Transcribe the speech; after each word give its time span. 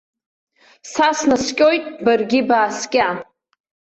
Са 0.91 1.07
снаскьоит, 1.17 1.85
баргьы 2.03 2.39
бааскьа. 2.49 3.07